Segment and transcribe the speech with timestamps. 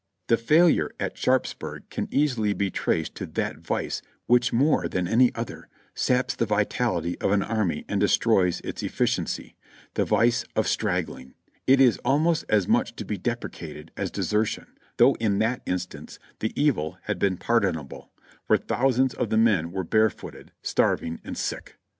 [0.29, 5.31] The failure at Sharpsburg can easily be traced to that vice which more than any
[5.35, 9.55] other saps the vitality of an army and de stroys its efficiency,
[9.93, 11.35] the vice of straggling;
[11.67, 14.65] it is almost as much to be deprecated as desertion,
[14.97, 18.11] though in that instance the evil had been pardonable,
[18.47, 21.77] for thousands of the men were barefooted, starving and sick.